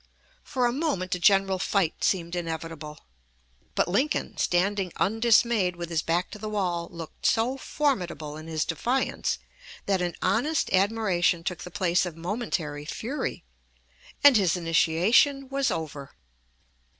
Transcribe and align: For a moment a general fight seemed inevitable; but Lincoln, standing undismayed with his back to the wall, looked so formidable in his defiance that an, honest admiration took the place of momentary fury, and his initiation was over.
For 0.43 0.65
a 0.65 0.71
moment 0.73 1.13
a 1.13 1.19
general 1.19 1.59
fight 1.59 2.03
seemed 2.03 2.35
inevitable; 2.35 3.05
but 3.75 3.87
Lincoln, 3.87 4.35
standing 4.35 4.91
undismayed 4.95 5.75
with 5.75 5.91
his 5.91 6.01
back 6.01 6.31
to 6.31 6.39
the 6.39 6.49
wall, 6.49 6.89
looked 6.91 7.23
so 7.27 7.55
formidable 7.55 8.35
in 8.35 8.47
his 8.47 8.65
defiance 8.65 9.37
that 9.85 10.01
an, 10.01 10.15
honest 10.19 10.73
admiration 10.73 11.43
took 11.43 11.59
the 11.61 11.69
place 11.69 12.03
of 12.07 12.17
momentary 12.17 12.83
fury, 12.83 13.45
and 14.23 14.37
his 14.37 14.57
initiation 14.57 15.47
was 15.49 15.69
over. 15.69 16.13